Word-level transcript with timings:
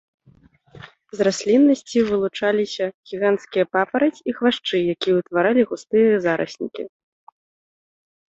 З 1.17 1.25
расліннасці 1.27 1.99
вылучаліся 2.09 2.85
гіганцкія 3.11 3.65
папараць 3.77 4.23
і 4.33 4.35
хвашчы, 4.39 4.77
якія 4.95 5.15
ўтваралі 5.19 5.61
густыя 5.73 6.15
зараснікі. 6.27 6.83